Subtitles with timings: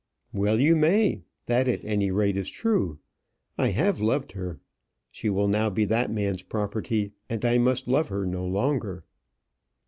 [0.33, 2.97] "Well, you may; that at any rate is true.
[3.55, 4.59] I have loved her.
[5.11, 9.03] She will now be that man's property, and I must love her no longer."